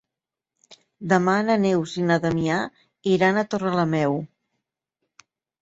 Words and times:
Demà 1.11 1.35
na 1.49 1.57
Neus 1.67 1.93
i 2.03 2.07
na 2.07 2.17
Damià 2.25 2.57
iran 3.15 3.39
a 3.43 3.47
Torrelameu. 3.53 4.21